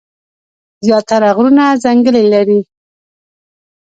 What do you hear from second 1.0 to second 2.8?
تره غرونه ځنګلې لري ـ